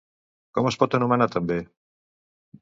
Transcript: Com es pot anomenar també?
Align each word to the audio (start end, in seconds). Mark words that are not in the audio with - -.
Com 0.57 0.69
es 0.69 0.77
pot 0.83 0.97
anomenar 0.99 1.27
també? 1.35 1.59